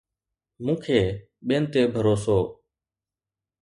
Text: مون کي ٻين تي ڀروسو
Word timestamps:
مون 0.63 0.77
کي 0.83 0.99
ٻين 1.47 1.63
تي 1.71 1.81
ڀروسو 1.93 2.39